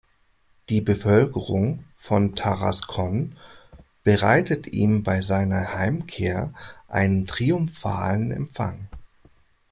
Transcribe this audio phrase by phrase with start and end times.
[0.69, 3.35] Die Bevölkerung von Tarascon
[4.03, 6.51] bereitet ihm bei seiner Heimkehr
[6.87, 8.89] einen triumphalen Empfang.